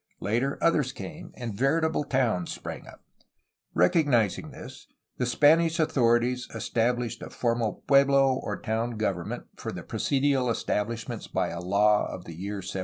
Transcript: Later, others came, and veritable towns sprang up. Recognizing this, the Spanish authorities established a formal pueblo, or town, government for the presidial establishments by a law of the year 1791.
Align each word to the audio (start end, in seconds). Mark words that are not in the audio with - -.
Later, 0.19 0.57
others 0.63 0.91
came, 0.91 1.31
and 1.35 1.53
veritable 1.55 2.03
towns 2.03 2.51
sprang 2.51 2.87
up. 2.87 3.03
Recognizing 3.75 4.49
this, 4.49 4.87
the 5.17 5.27
Spanish 5.27 5.79
authorities 5.79 6.47
established 6.55 7.21
a 7.21 7.29
formal 7.29 7.83
pueblo, 7.85 8.33
or 8.41 8.59
town, 8.59 8.97
government 8.97 9.43
for 9.57 9.71
the 9.71 9.83
presidial 9.83 10.49
establishments 10.49 11.27
by 11.27 11.49
a 11.49 11.59
law 11.59 12.11
of 12.11 12.25
the 12.25 12.33
year 12.33 12.55
1791. 12.65 12.79